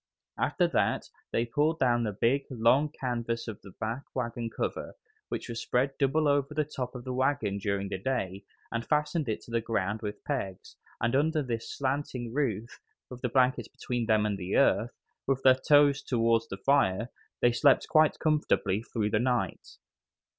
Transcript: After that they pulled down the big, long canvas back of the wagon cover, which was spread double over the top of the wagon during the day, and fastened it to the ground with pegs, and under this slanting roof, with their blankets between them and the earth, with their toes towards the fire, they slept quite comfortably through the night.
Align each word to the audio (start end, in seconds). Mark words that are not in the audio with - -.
After 0.39 0.67
that 0.69 1.11
they 1.31 1.45
pulled 1.45 1.77
down 1.77 2.01
the 2.01 2.11
big, 2.11 2.45
long 2.49 2.89
canvas 2.89 3.45
back 3.45 3.55
of 3.55 3.61
the 3.61 4.03
wagon 4.15 4.49
cover, 4.49 4.95
which 5.29 5.47
was 5.47 5.61
spread 5.61 5.95
double 5.99 6.27
over 6.27 6.55
the 6.55 6.65
top 6.65 6.95
of 6.95 7.03
the 7.03 7.13
wagon 7.13 7.59
during 7.59 7.87
the 7.87 7.99
day, 7.99 8.43
and 8.71 8.83
fastened 8.83 9.29
it 9.29 9.41
to 9.41 9.51
the 9.51 9.61
ground 9.61 10.01
with 10.01 10.23
pegs, 10.23 10.75
and 10.99 11.15
under 11.15 11.43
this 11.43 11.69
slanting 11.77 12.33
roof, 12.33 12.79
with 13.11 13.21
their 13.21 13.29
blankets 13.29 13.67
between 13.67 14.07
them 14.07 14.25
and 14.25 14.39
the 14.39 14.55
earth, 14.55 14.97
with 15.27 15.43
their 15.43 15.53
toes 15.69 16.01
towards 16.01 16.47
the 16.47 16.57
fire, 16.57 17.09
they 17.43 17.51
slept 17.51 17.87
quite 17.87 18.17
comfortably 18.17 18.81
through 18.81 19.11
the 19.11 19.19
night. 19.19 19.77